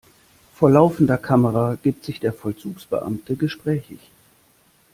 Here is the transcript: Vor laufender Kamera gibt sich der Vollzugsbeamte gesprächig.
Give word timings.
Vor 0.55 0.71
laufender 0.71 1.19
Kamera 1.19 1.75
gibt 1.75 2.05
sich 2.05 2.19
der 2.19 2.33
Vollzugsbeamte 2.33 3.35
gesprächig. 3.35 3.99